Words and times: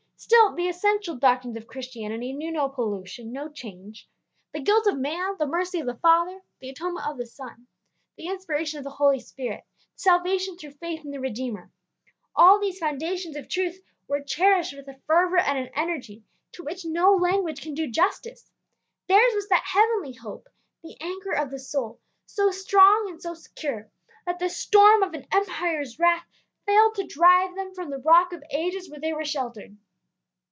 Still, 0.23 0.53
the 0.53 0.67
essential 0.69 1.15
doctrines 1.15 1.57
of 1.57 1.65
Christianity 1.65 2.31
knew 2.31 2.51
no 2.51 2.69
pollution, 2.69 3.31
no 3.33 3.49
change. 3.49 4.07
The 4.53 4.59
guilt 4.61 4.85
of 4.85 4.99
man, 4.99 5.35
the 5.39 5.47
mercy 5.47 5.79
of 5.79 5.87
the 5.87 5.95
Father, 5.97 6.39
the 6.59 6.69
atonement 6.69 7.07
of 7.07 7.17
the 7.17 7.25
Son, 7.25 7.65
the 8.15 8.27
inspiration 8.27 8.77
of 8.77 8.83
the 8.83 8.91
Holy 8.91 9.19
Spirit, 9.19 9.63
salvation 9.95 10.57
through 10.57 10.73
faith 10.73 11.03
in 11.03 11.09
the 11.09 11.19
Redeemer, 11.19 11.71
all 12.35 12.59
these 12.59 12.77
foundations 12.77 13.35
of 13.35 13.49
truth 13.49 13.79
were 14.07 14.21
cherished 14.21 14.75
with 14.77 14.87
a 14.87 14.99
fervor 15.07 15.39
and 15.39 15.57
an 15.57 15.71
energy 15.75 16.23
to 16.51 16.63
which 16.63 16.85
no 16.85 17.15
language 17.15 17.59
can 17.59 17.73
do 17.73 17.89
justice. 17.89 18.51
Theirs 19.07 19.33
was 19.33 19.49
that 19.49 19.63
heavenly 19.65 20.13
hope, 20.13 20.49
the 20.83 21.01
anchor 21.01 21.31
of 21.33 21.49
the 21.49 21.59
soul, 21.59 21.99
so 22.27 22.51
strong 22.51 23.07
and 23.09 23.19
so 23.19 23.33
secure 23.33 23.89
that 24.27 24.37
the 24.37 24.49
storm 24.49 25.01
of 25.01 25.15
an 25.15 25.25
empire's 25.31 25.97
wrath 25.97 26.27
failed 26.67 26.93
to 26.95 27.07
drive 27.07 27.55
them 27.55 27.73
from 27.73 27.89
the 27.89 27.97
Rock 27.99 28.31
of 28.33 28.43
Ages 28.51 28.87
where 28.87 28.99
they 28.99 29.13
were 29.13 29.25
sheltered. 29.25 29.75